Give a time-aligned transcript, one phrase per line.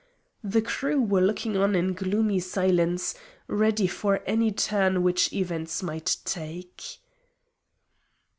[0.43, 3.13] The crew were looking on in gloomy silence,
[3.45, 6.83] ready for any turn which events might take.